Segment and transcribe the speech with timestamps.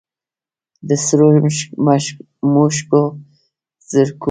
[0.87, 1.27] د سرو
[2.55, 3.01] مشوکو
[3.91, 4.17] زرکو